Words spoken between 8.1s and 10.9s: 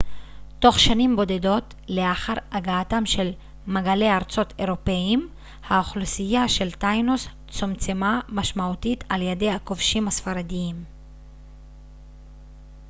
משמעותית על ידי הכובשים הספרדים